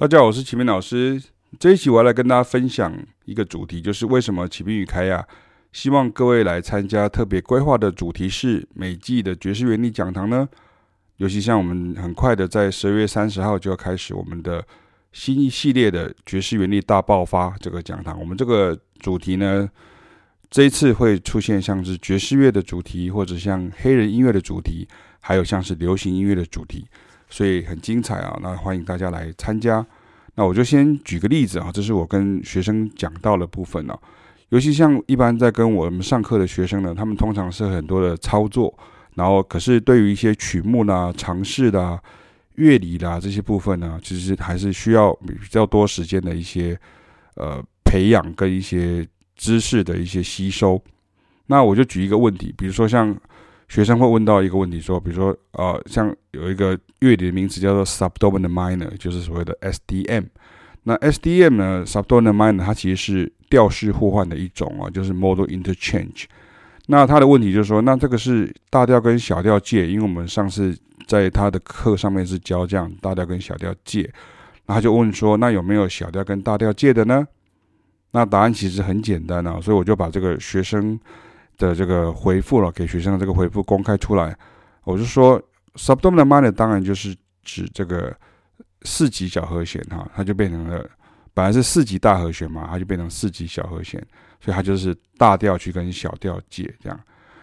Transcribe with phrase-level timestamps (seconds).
[0.00, 1.22] 大家好，我是启明老师。
[1.58, 2.90] 这一期我要来跟大家分享
[3.26, 5.28] 一个主题，就是为什么启明与凯亚
[5.72, 10.48] 希望各位来参加特别规划的主题式每季的爵士原理讲堂呢？
[11.18, 14.66] 尤其像我们很快的在十二月三十号就要开始我们的
[15.12, 18.18] 新一系列的爵士原理大爆发这个讲堂。
[18.18, 19.68] 我们这个主题呢，
[20.48, 24.88] 这一次会出现像是爵士乐的主题，或者像黑人音乐的主题，
[25.20, 26.86] 还有像是流行音乐的主题。
[27.30, 28.38] 所以很精彩啊！
[28.42, 29.86] 那欢迎大家来参加。
[30.34, 33.98] 那我就先举个例子啊，这是我跟学生讲到的部分啊。
[34.48, 38.76] 尤其像一般在跟我们上课的学生呢，他们通常是很多的操作，
[39.14, 41.98] 然后可是对于一些曲目啦、尝试啦、
[42.56, 46.78] 乐理啦这些部分呢，其实还是需要比较多时间的一些
[47.36, 49.06] 呃培养跟一些
[49.36, 50.82] 知识的一些吸收。
[51.46, 53.16] 那我就举一个问题，比如说像。
[53.70, 60.26] 学生会问到一个问题，说，比如说，呃，像有一个乐理的名词叫做 subdominant minor，就是所谓的 SDM。
[60.82, 66.24] 那 SDM 呢，subdominant minor 它其实是调式互换的一种啊，就是 modal interchange。
[66.86, 74.12] 那他的问题就是说，那这个是大调跟小调借，因为我们上次在他的课上面是教这样大调跟小调借，
[74.66, 77.24] 那他就问说，那有没有小调跟大调借的呢？
[78.10, 80.98] 那答案其实很简单啊，所以我就把这个学生。
[81.60, 84.34] 的这个回复了，给学生的这个回复公开出来，
[84.84, 85.40] 我就说
[85.74, 88.16] ，subdominant 当然就是指这个
[88.82, 90.84] 四级小和弦哈，它就变成了
[91.34, 94.02] 本来是四级大和弦嘛，它就变成四级小和弦，
[94.40, 96.98] 所以它就是大调去跟小调借这样。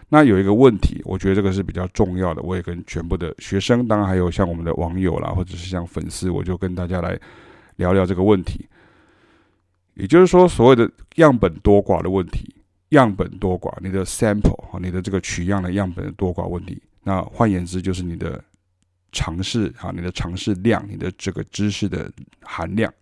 [0.08, 7.16] 那有一个问题，我觉得这个是比较重要的，我也跟全部的学生，当然还有像我们的网友啦，或者是像粉丝，我就跟大家来
[7.76, 8.66] 聊聊这个问题。
[9.94, 12.54] 也就是说，所谓的样本多寡的问题。
[12.90, 18.42] 样本多寡，你的 sample 啊，你的这个取样的样本的多寡问题，那换言之就是你的
[19.12, 22.92] 尝试啊，你的尝试量，你的这个知识的含量。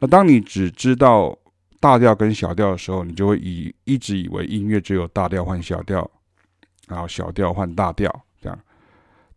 [0.00, 1.38] 那当你只知道
[1.78, 6.10] 大调跟小调的时候，你就会以一直以为音乐只有大调换小调，
[6.88, 8.58] 然后小调换大调这样。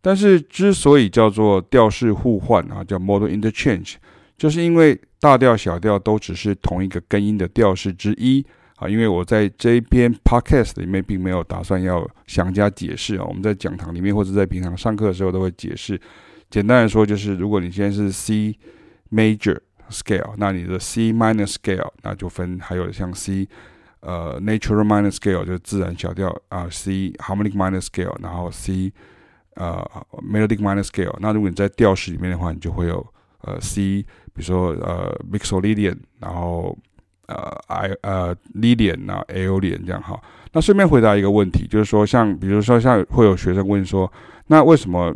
[0.02, 3.94] 但是之所以叫做调式互换啊，叫 modal interchange，
[4.36, 8.44] 就是因为大调小调都只是同一个根音的调式之一。
[8.80, 16.00] 啊，因为我在这一篇 podcast 里面并没有打算要详加解释啊，我们在讲堂里面或者在平常上课的时候都会解释。
[16.48, 18.58] 简单来说，就是如果你现在是 C
[19.12, 19.58] major
[19.90, 23.46] scale，那你的 C minor scale，那就分还有像 C
[24.00, 28.90] 呃 natural minor scale 就是自然小调啊，C harmonic minor scale，然后 C
[29.56, 29.86] 呃
[30.22, 31.14] melodic minor scale。
[31.20, 33.06] 那如果你在调式里面的话，你就会有
[33.42, 34.02] 呃 C，
[34.32, 36.78] 比如说呃 mixolydian，然后。
[37.30, 40.20] 呃，I 呃，Lydian 啊 a o l i a n 这样哈。
[40.52, 44.12] 那顺便回答一个问题，就是说，像比如说，像会有学生问说，
[44.48, 45.14] 那为什么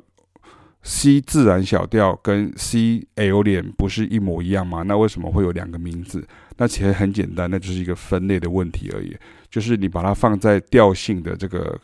[0.82, 4.82] C 自然小调跟 C lian 不是一模一样吗？
[4.82, 6.24] 那为什么会有两个名字？
[6.56, 9.16] 那其实很简单，那就是一个分类的问题而已。
[9.50, 11.76] 就是你把它放在调性的这个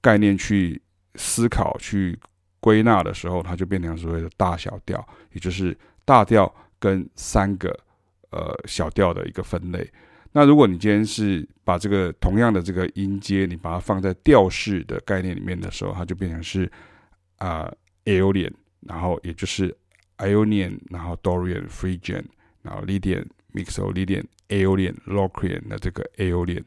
[0.00, 0.80] 概念去
[1.14, 2.18] 思考、去
[2.58, 7.72] 归纳的时候，它就变成所谓的大小调，也就是大调跟三个。
[8.30, 9.90] 呃，小调的一个分类。
[10.32, 16.70] 那如果你今天是把这个同样的这个音阶，你把它放在调式的概念里面的时候，它就变成是
[17.38, 17.72] 啊
[18.04, 19.74] ，Aeolian，然后也就是
[20.18, 22.24] Ionian，然后 Dorian、Phrygian，
[22.62, 26.64] 然后 Lydian、Mixolydian、Aeolian、Locrian 的这个 Aeolian。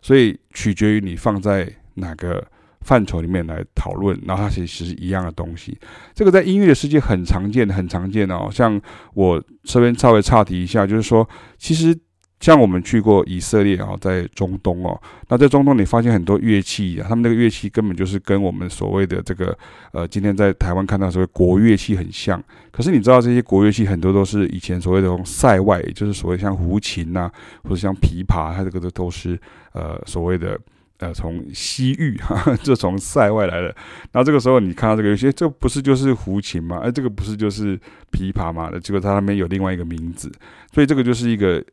[0.00, 2.46] 所以取决于你放在哪个。
[2.80, 5.76] 范畴里面来讨论，然后它其实是一样的东西。
[6.14, 8.48] 这个在音乐的世界很常见，很常见哦。
[8.50, 8.80] 像
[9.14, 11.96] 我这边稍微岔题一下，就是说，其实
[12.40, 14.98] 像我们去过以色列啊，在中东哦，
[15.28, 19.56] 那在中东你发现很多乐器啊，他们那个乐器根本就是跟我们所谓的这个
[19.92, 22.42] 呃，今天在台湾看到所谓国乐器很像。
[22.70, 27.30] 可是你知道这些国乐器很多都是以前所谓的这种塞外，就是所谓像胡琴呐，
[27.64, 29.38] 或者像琵琶，它这个都都是
[29.74, 30.58] 呃所谓的。
[31.00, 33.74] 呃，从西域 哈，就从塞外来的。
[34.12, 36.80] 那这个时候你看到这个，有些这不是就是胡琴吗？
[36.84, 37.78] 哎，这个不是就是
[38.12, 38.70] 琵琶吗？
[38.70, 40.30] 的结果它那边有另外一个名字，
[40.72, 41.64] 所以这个就是一个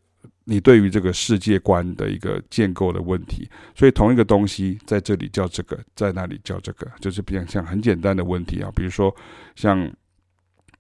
[0.46, 3.50] 你对于这个世界观的一个建构的问题。
[3.76, 8.72] 所以同一个东西在这里叫这个，在那里叫这个，就是比较像很简单的问题啊。
[8.74, 9.14] 比如说
[9.56, 9.92] 像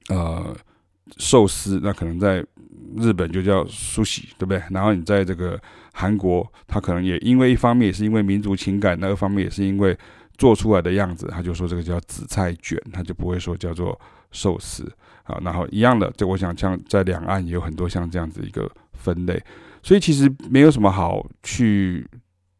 [0.07, 0.55] 呃
[1.17, 2.45] 寿司，那可能在
[2.97, 4.61] 日本就叫寿喜对不对？
[4.69, 5.59] 然后你在这个。
[5.99, 9.97] 韩国，他可能也因为一方面也是因为民族情感，那个方面也是因为
[10.37, 13.99] 做出来的样子，他就说这个叫紫菜卷，他就不会说叫做
[14.29, 14.87] 寿司
[15.23, 15.39] 啊。
[15.43, 19.41] 然后一样的，就我想像在两岸也有很多像这样子一个分类，
[19.81, 22.07] 所以其实没有什么好去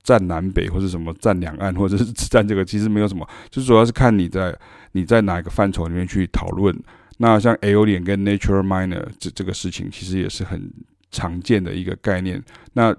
[0.01, 4.57] 站南北或者什么站两岸或者是站这个，其实没有什么，就主要是看你在
[4.93, 6.75] 你在哪一个范畴里面去讨论。
[7.17, 10.71] 那像 Aolian 跟 Natural Minor 这这个事情，其实也是很
[11.11, 12.43] 常见的一个概念。
[12.73, 12.95] 那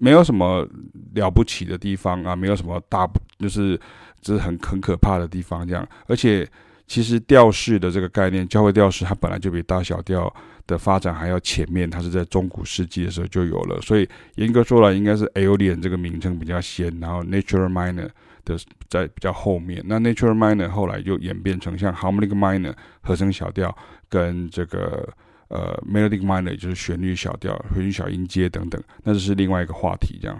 [0.00, 0.66] 没有什么
[1.14, 3.08] 了不起的地方啊，没有什么大，
[3.38, 3.78] 就是
[4.20, 5.86] 这是很很可怕的地方这样。
[6.06, 6.48] 而且，
[6.86, 10.34] 其实调式的这个概念，教会调式它本来就比大小调
[10.66, 13.80] 的发展还要前面，它是在中古世纪的时候就有了。
[13.82, 18.08] 所以严格说来，应该是 Aolian 这个名称比较先，然后 Natural Minor
[18.44, 18.58] 的
[18.88, 19.82] 在比较后面。
[19.86, 23.76] 那 Natural Minor 后来就演变成像 Harmonic Minor 和声小调
[24.08, 25.08] 跟这个。
[25.48, 30.18] 呃，melodic minor 就是旋律小调、旋律小音阶等等，那这是另外一个话题。
[30.20, 30.36] 这样，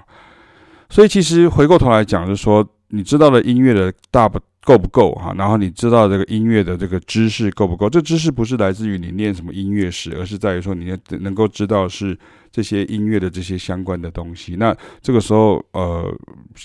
[0.89, 5.35] 所以其实回过头来讲，就是说，你知道的音乐的大不够不够哈？
[5.37, 7.89] 然后你知道这个音乐的这个知识够不够？
[7.89, 12.19] 这知识不是来自于你念什么音乐史，而是在于说你能够知道是
[12.51, 14.57] 这些音乐的这些相关的东西。
[14.57, 16.11] 那这个时候，呃，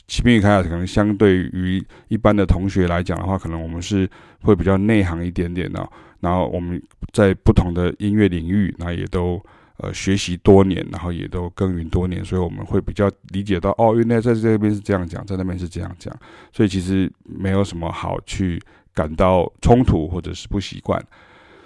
[0.07, 4.09] 启兵与凯雅可能相对于一般的同学来讲的话，可能我们是
[4.41, 5.85] 会比较内行一点点的。
[6.21, 6.81] 然后我们
[7.11, 9.41] 在不同的音乐领域，那也都
[9.81, 16.13] 呃学习多年，然后也都耕耘多年，所以我们会比较理解到，哦，原来在这边是这样讲，在那边是这样讲，
[16.51, 18.61] 所以其实没有什么好去
[18.93, 21.01] 感到冲突或者是不习惯。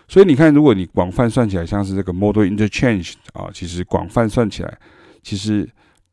[0.07, 4.77] 所以你看，如果你广泛算起来，像是这个 modal interchange 啊，其实广泛算起来，
[5.21, 5.68] 其实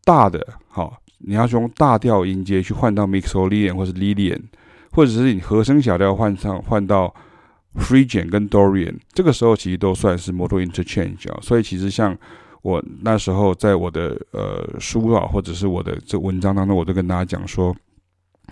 [0.05, 4.41] 大的好，你要用大调音阶去换到 Mixolydian 或是 Lydian，
[4.93, 7.14] 或者是你和声小调换上换到。
[7.76, 12.17] Phrygian 跟 Dorian 这个时候其实都算是 model interchange 啊，所以其实像
[12.62, 17.75] 我那时候在我的呃书啊，或者是我的这文章当中，我都跟大家讲说，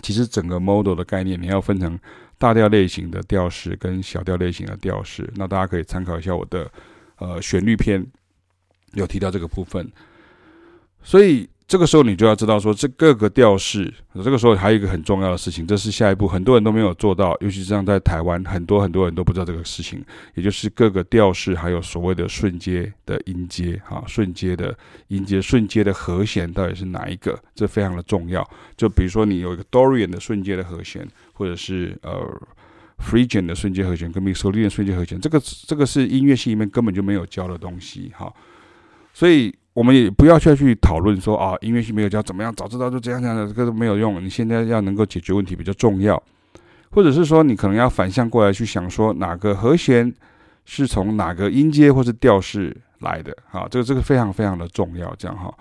[0.02, 1.98] 其实整个 model 的概念你要分成
[2.38, 6.70] 大调类型的调式跟小调类型的调式，那大家可以参考一下我的
[7.18, 8.06] 呃旋律篇，
[8.94, 9.90] 有提到这个部分，
[11.02, 11.48] 所以。
[11.68, 13.92] 这个时候你就要知道说，这各个调式，
[14.24, 20.02] 这个时候还有一个很重要的事情，这是下一步很多人都没有做到，尤其是像在台湾，很多很多人都不知道这个事情，
[20.34, 24.74] 也就是各个调式还有所谓的顺阶的音阶，哈，顺阶的
[25.08, 27.38] 音阶，顺阶的和弦到底是哪一个？
[27.54, 28.42] 这非常的重要。
[28.74, 32.18] 就比如说你有一个 Dorian 的顺阶的和弦，或者是呃
[32.98, 38.32] Phrygian 的顺阶和弦，跟 Mixolydian 的顺阶和弦，这个这个是音乐系里面根本就没有教的东西，哈，
[39.12, 39.54] 所以。
[39.78, 44.20] 我们也不要再去讨论说啊，音乐系没有教怎么样，早知道就这样这样的，这个都没有用。
[44.20, 46.20] 你现在要能够解决问题比较重要，
[46.90, 50.12] 或者是说你可能要反向过来去想说，哪个和弦
[50.64, 53.68] 是从哪个音阶或是调式来的啊？
[53.70, 55.54] 这个这个非常非常的重要，这样哈。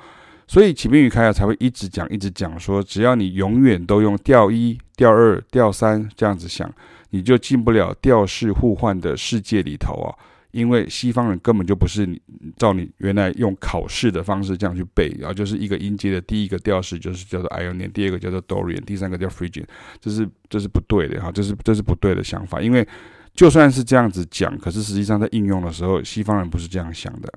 [0.48, 6.68] 所以启兵与凯雅才会一直讲一直讲说，只要你永远都用调一、调二、调三这样子想，
[7.12, 10.10] 你就进不了调式互换的世界里头啊。
[10.52, 12.20] 因为西方人根本就不是你
[12.56, 19.66] 照你原来用考试的方式这样去背，然后就是一个音阶的第一个调式就是叫做 Ionian，第二个叫做 Dorian，第三个叫 Phrygian，
[20.00, 22.62] 这是这是不对的哈，这是这是不对的想法。
[22.62, 22.88] 因为
[23.34, 27.32] 就算是这样子讲，可是实际上在应用的时候，西方人不是这样想的。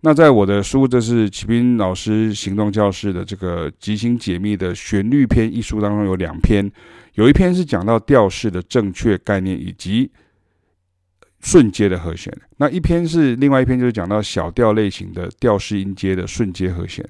[0.00, 6.70] 那在我的书，这是启斌老师行动教室的这个即兴解密的旋律篇一书当中有两篇，
[7.14, 10.10] 有一篇是讲到调式的正确概念以及。
[11.44, 17.06] 顺阶的和弦，那一篇是另外一篇，就是讲到小调类型的调式音阶的顺阶和弦。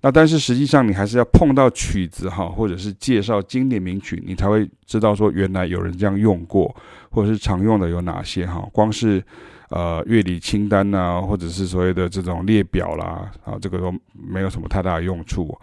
[0.00, 6.74] 那但是实际上你还是要碰到曲子哈，或者是介绍经典名曲，你才会知道说原来有人这样用过，
[7.08, 8.68] 或者是常用的有哪些哈。
[8.72, 9.22] 光是
[9.68, 15.56] 呃乐理清单呐、或者是所谓的这种列表啦，啊，这个都没有什么太大的用处。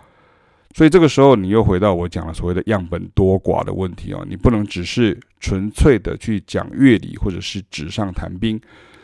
[0.76, 8.62] 所以这个时候，你又回到我讲的所谓的样本多寡的问题哦，你不能只是纯粹的去讲乐理或者是纸上谈兵，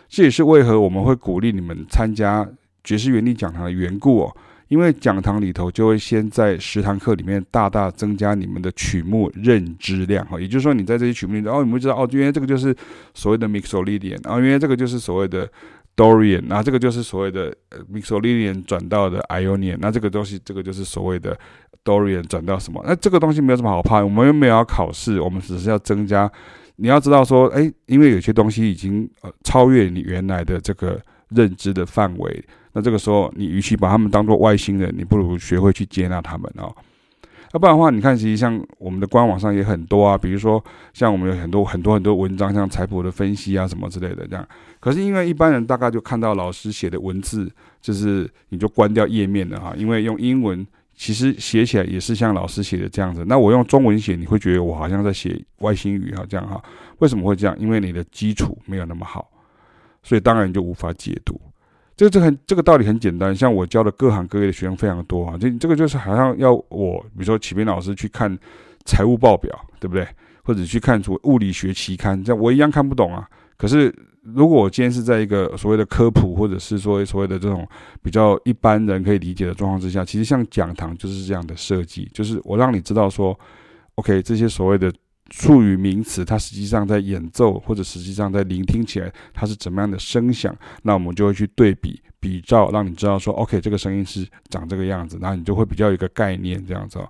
[0.08, 2.48] 这也是为何我们会鼓励你们参加
[2.84, 4.38] 爵士原理讲堂的缘故哦。
[4.68, 12.76] 因为讲堂里头就会先在十堂课里面大大增加你们的曲目认知量哈，也就是说你在这些曲目里头哦，你们知道哦，原来这个就是
[13.14, 15.50] 所谓的 Mixolydian，然后原来这个就是所谓的。
[15.96, 17.56] Dorian，那这个就是所谓的
[17.92, 21.38] Mixolydian 转到的 Ionian，那这个东西，这个就是所谓的
[21.84, 22.84] Dorian 转到什么？
[22.86, 26.30] 那这个东西没有什么好怕，我们又没有要考试，我们只是要增加。
[26.78, 31.00] 你要知道说，哎，因为有些东西已经呃超越你原来的这个
[31.30, 36.76] 认知的范围，那这个时候你与其把他们当做外星人，你不如学会去接纳他们哦。
[37.56, 44.46] 要不然的话，你看，其实像我们的官网上也很多啊，比如说像我们有很多很多很多文章，像财谱的分析啊什么之类的这样。
[44.82, 49.74] 可是因为一般人大概就看到老师写的文字，就是你就关掉页面了哈。
[49.78, 56.62] 因为用英文其实写起来也是像老师写的这样子，那我用中文写，你会觉得我好像在写外星语哈这样哈。
[57.00, 57.58] 为什么会这样？
[57.58, 59.30] 因为你的基础没有那么好，
[60.04, 61.40] 所以当然就无法解读。
[61.96, 68.38] 这个这很这个道理很简单，像我教的各行各业的学生非常多啊，这这个就是好像要我，比如说启斌老师去看
[68.84, 70.06] 财务报表，对不对？
[70.44, 73.28] 或者去看出物理学期刊，这样我一样看不懂啊。
[73.58, 77.68] 可是如果我今天是在一个所谓的科普，或者是说所谓的这种
[78.04, 83.36] 比较一般人可以理解的状况之下，其实像讲堂就是这样的设计，就是我让你知道说
[83.96, 84.94] ，OK，这些所谓的
[85.32, 97.00] 术语名词，它实际上在演奏或者实际上在聆听起来，它是怎么样的声响，那我们就会去对比比照，让你知道说，OK，这个声音是长这个样子，然后你就会比较有一个概念这样子。
[97.00, 97.10] 哦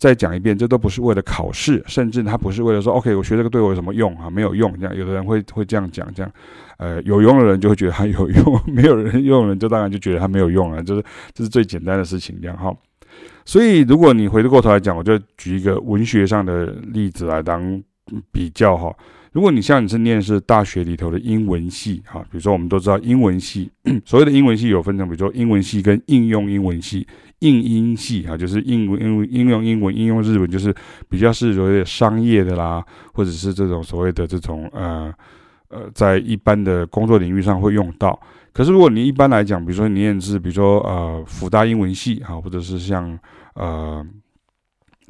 [0.00, 4.30] 再讲一遍，这都不是为了考试，甚至他不是为了说，OK，我学这个对我有什么用啊？
[4.30, 4.72] 没有用。
[4.80, 6.32] 这样，有的人会会这样讲，这样，
[6.78, 12.74] 呃，有用的人就会觉得他有用，没有人用的人就当然就觉得他没有用了，就是这是最简单的事情，这样哈。
[13.44, 17.82] 所以，如果你回过头来讲，我就举一个文学上的例子来当
[18.32, 18.94] 比较哈。
[19.32, 23.70] 如果你像你是念是大学里头的英文系哈，比如说我们都知道英文系，
[24.04, 27.06] 所谓的英文系有分成，比如说英文系跟应用英文系。
[27.40, 30.74] 应英系哈，就是应文、应应用英文、应用日文，就是
[31.08, 35.10] 比较是所谓的商业的啦，或者是这种所谓的这种呃
[35.70, 38.20] 呃，在一般的工作领域上会用到。
[38.52, 43.16] 可是如果你一般来讲，比如说你念是，比如说呃辅大英文系啊，或者是像
[43.54, 44.04] 呃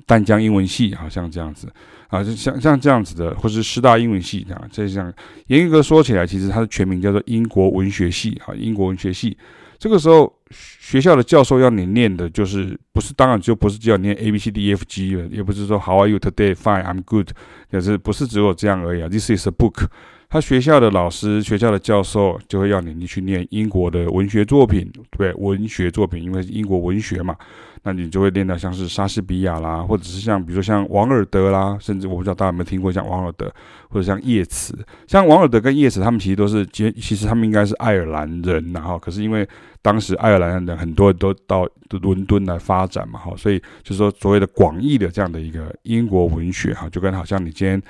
[0.04, 1.66] 淡江英文系啊，像这样子
[2.08, 5.10] 啊，就像像这样子的，或是师大英文系啊，这样
[5.46, 9.36] 严格说起来，其实它的全名叫做英国文学系啊，英国文学系。
[9.78, 16.54] 这个时候，学校的教授要你念的，就是不是当然就不是叫你念 A B C D E F G 了，也不是说 How are you today?
[16.54, 17.30] Fine, I'm good，
[17.72, 19.08] 就是不是只有这样而已啊。
[19.08, 19.86] This is a book。
[20.30, 27.36] 他学校的老师、学校的教授就会要你去念英国的文学作品，对，文学作品，因为是英国文学嘛。
[27.82, 33.50] 那你就会念到像是莎士比亚啦，或者是像比如说像王尔德啦，甚至我不知道大家有没有听过像王尔德，
[33.88, 39.48] 或者像叶慈，像王尔德跟叶慈，他们其实都是其其实他们应该是爱尔兰人，然后可是因为
[39.80, 47.80] 当时爱尔兰人很多都到伦敦来发展嘛，哈，所以就是说所谓的广义的这样的一个英国文学，哈，就跟好像你今天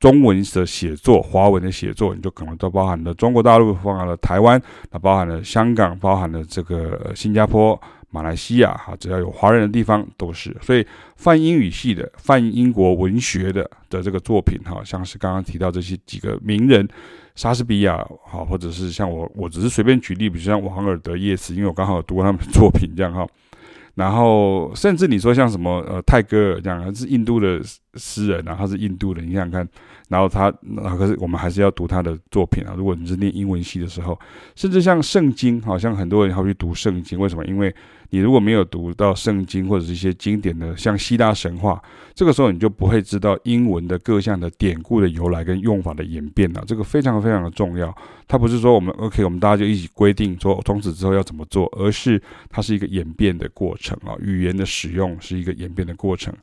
[0.00, 7.80] 中文的写作、华文的写作，你就可能都包含了中国大陆，包含了台湾，那包含了香港，包含了这个新加坡。
[8.12, 16.88] 马来西亚哈，只要有华人的地方都是，所以泛英语系的、泛英国文学的的这个作品哈，像是刚刚提到这些几个名人，
[17.36, 23.24] 莎士比亚哈，或者是像我，我只是随便举例，比如像王尔德、叶慈，因为我刚好读过他们的作品这样哈。
[23.94, 27.60] 然后甚至你说像什么呃泰戈尔这样，是印度的
[27.94, 29.68] 诗人啊，他是印度人，你想想看。
[30.08, 32.74] 然后他，那可是我们还是要读他的作品啊。
[32.76, 34.18] 如果你是念英文系的时候，
[34.56, 37.18] 甚至像圣经，好像很多人还会去读圣经。
[37.18, 37.44] 为什么？
[37.46, 37.72] 因为
[38.10, 41.80] 你如果没有读到圣经或者是一些经典的，像希腊神话，
[42.12, 46.64] 这个时候你就不会知道英文的各项的典故的由来跟用法的演变了。
[46.66, 47.96] 这个非常非常的重要。
[48.26, 54.16] 它不是说我们 OK，我们大家就一起规定说从此之后要怎么做，而是它是一个演变的过程啊。
[54.20, 56.34] 语言的使用是一个演变的过程。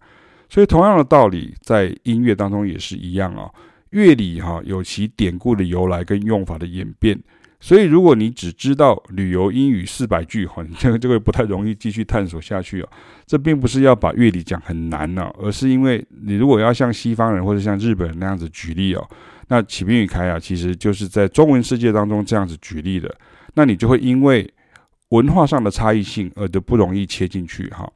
[0.49, 3.49] 所以，同样的道理，在音乐当中也是一样啊。
[3.91, 7.17] 乐理哈有其典故的由来跟用法的演变。
[7.59, 12.89] 所以，如果你只知道旅游英语四百句哈，这个就会不太容易继续探索下去啊。
[13.25, 19.03] 这并不是要把乐理讲很难呢，而是因为你如果要像西方人或者像日本人那样子举例哦，
[19.47, 23.13] 那启明与凯雅其实就是在中文世界当中这样子举例的，
[23.55, 24.47] 那你就会因为
[25.09, 27.91] 文化上的差异性而就不容易切进去哈。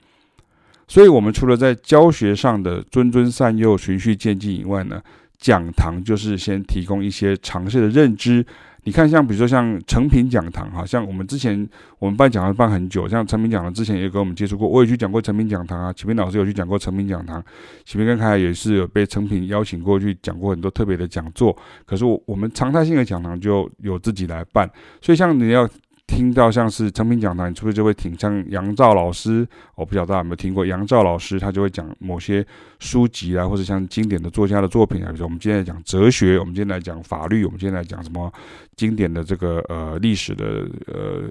[0.91, 5.01] 所以，我们除了在教学上的尊尊善诱、循序渐进以外呢，
[5.39, 8.45] 讲堂就是先提供一些常识的认知。
[8.83, 11.65] 你看，像比如说像成品讲堂，哈，像我们之前
[11.97, 15.93] 我们办讲堂办很久，像成品讲堂之前也跟我们接触过，我也去讲过成品讲堂啊。
[15.93, 17.41] 启明老师有去讲过成品讲堂，
[17.85, 21.57] 启明跟凯也是有被成品邀请过去讲过很多特别的讲座。
[21.85, 24.69] 可是我我们常态性的讲堂就有自己来办，
[25.01, 25.65] 所以像你要。
[26.11, 29.47] 听到像是成品讲坛，你是不是就会挺像杨照老师？
[29.75, 32.45] 我不晓得大家有没有听过杨照老师，他就会讲某些
[32.81, 35.05] 书籍啊，或者像经典的作家的作品啊。
[35.05, 38.33] 比如说我们今天讲哲学，我们今天来讲法律，我们今天来讲什么
[38.75, 41.29] 经典的这个呃历史的呃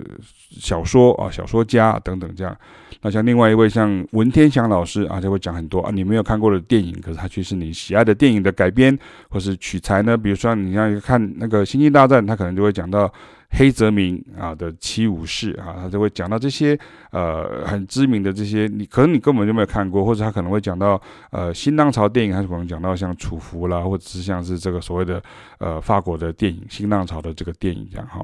[0.49, 2.57] 小说啊，小说家等等这样。
[3.02, 8.97] 那像另外一位像文天祥老师啊，就会讲很多啊你没有看过的电影，可是他却是你喜爱的电影的改编
[9.28, 10.16] 或是取材呢。
[10.16, 13.12] 比如说你要看那个星际大战，他可能就会讲到。
[13.52, 16.78] 黑泽明啊的七武士啊，他就会讲到这些
[17.11, 21.02] 呃很知名的这些，你可能你根本就没有看过，或者他可能会讲到
[21.33, 25.23] 呃呃新浪潮电影，还是可能讲到像楚服啦，或者是像是这个所谓的
[25.59, 28.20] 呃法国的电影新浪潮的这个电影这样哈。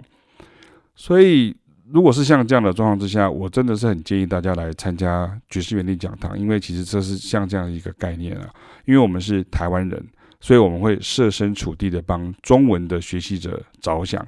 [0.95, 1.55] 所以
[1.91, 8.51] 如果是像这样的状况之下，我真的是很建议大家来参加爵士原理讲堂，因为其实这是像这样一个概念啊，
[8.85, 10.07] 因为我们是台湾人，
[10.41, 14.27] 所以我们会设身处地的帮中文的学习者着想。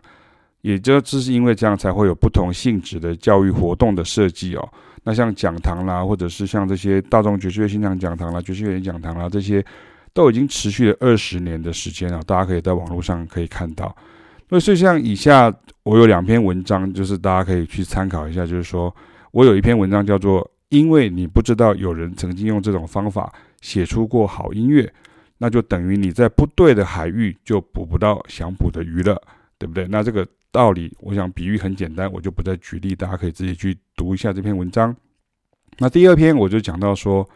[0.60, 4.68] 也就这是因为这样，才会有不同性质的教育活动的设计哦。
[5.04, 9.64] 那像讲堂啦，或者是像这些大众爵士乐欣赏讲堂啦、爵士乐讲堂啦，这些
[10.12, 12.20] 都已经持续了二十年的时间了。
[12.24, 13.94] 大家可以在网络上可以看到。
[14.48, 18.46] 那所以像以下，我有两篇文章，就是大家可以去参考一下。
[18.46, 18.94] 就是说
[19.30, 24.90] 我有一篇文章叫做“因为你不知道有人曾经用这种方法写出过好音乐，
[25.36, 29.20] 那就等于你在不对的海域就捕不到想捕的鱼了，
[29.58, 34.94] 对不对？”那这个道理，我想比喻很简单，我就不再举例，大家可以自己去读一下这篇文章。
[35.78, 37.28] 那第二篇我就讲到说，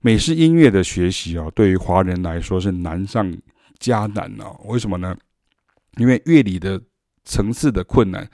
[0.00, 3.32] 美式音乐的学习啊，对于华人来说是难上
[3.78, 4.56] 加难哦。
[4.64, 5.16] 为什么呢？
[5.98, 6.80] 因为乐理的
[7.24, 8.28] 层次的困难，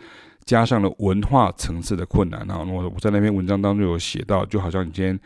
[0.44, 2.58] 加上了文化层次的困难啊。
[2.64, 5.18] 我我在那篇文章当中有写到，就好像你今天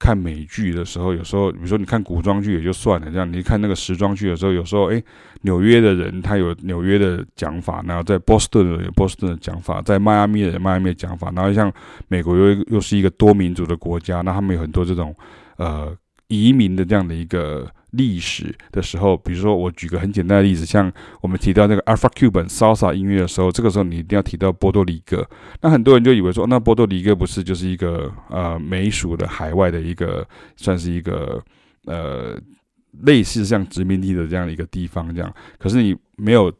[0.00, 5.04] 看美剧的时候，有时候比如说你看古装剧也就算了，这样你看那个时装剧的时候，有时候诶，
[5.42, 11.70] 纽约的人他有纽约的讲法，然后在波士顿的人有波士顿的讲法，在迈阿密的迈阿密的讲法，然后像
[12.08, 15.14] 美国又又是一个多民族的国家，那他们有很多这种
[15.58, 15.94] 呃
[16.30, 17.70] 移民的这样的一个。
[17.92, 25.28] 历史的时候，比如说我举个很简单的例子，像我们提到那个 Afro-Cuban Salsa 音乐的时候，这个时候你一定要提到波多黎各。
[25.60, 31.42] 那很多人就以为说，那波多黎各不是就是一个呃美属的海外的一个，算是一个
[31.86, 32.38] 呃
[33.02, 35.34] 类似像殖民地的这样的一个地方这样。
[35.58, 36.52] 可是你没有。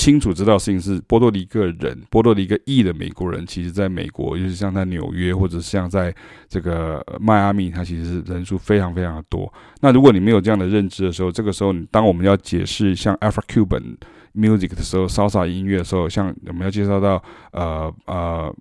[0.00, 6.14] 清楚知道事情是波多黎各人，波多黎各裔的美国人，其实在美国，尤其像在纽约或者像在
[6.48, 9.52] 这个迈阿密，它其实人数非常非常的多。
[9.82, 13.98] 那如果你没有这样的认知的时候，这个时候，当我们要解释像 Afro-Cuban
[14.34, 18.56] music 的时候，Salsa 音乐的时候，像我们要介绍到呃呃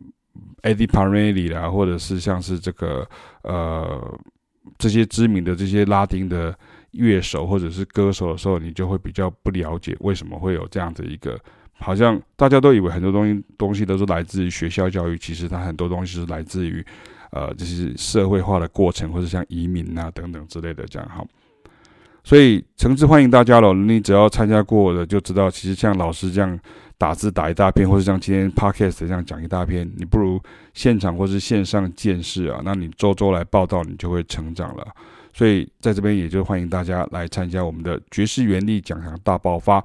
[0.63, 3.07] Eddie Parenti 啦，或者是像是这个
[3.43, 4.19] 呃
[4.77, 6.53] 这些知名的这些拉丁的。
[6.91, 11.39] 乐手或者是歌手的时候，你就会比较不了解为什么会有这样的一个，
[11.79, 16.83] 好像大家都以为很多东西东西都是来自于学校教育，其实它很多东西是来自于，
[17.31, 21.23] 呃，就是社会化的过程，或者像移民啊等等之类的这样哈。
[22.23, 26.59] 所以诚挚欢迎大家了，你只要参加过的就知道，其实像老师这样
[26.97, 30.39] 打字打一大篇，或者像今天 podcast 这样讲一大篇，你不如
[30.73, 34.85] 现场或是线上见识啊，那你周周来报道，你就会成长了。
[35.33, 39.83] 所以在这边也就欢迎大家来参加我们的爵士原力讲堂大爆发，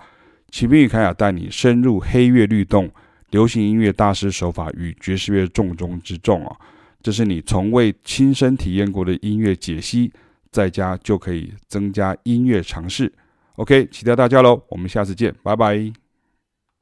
[0.50, 2.90] 启斌与凯雅带你深入黑乐律动、
[3.30, 6.57] 流行音乐大师手法与爵士乐重中之重啊！
[7.02, 10.12] 这是你从未亲身体验过的音乐解析，
[10.50, 13.12] 在家就可以增加音乐尝试。
[13.57, 16.04] OK，期待大家喽，我们下次见，拜拜。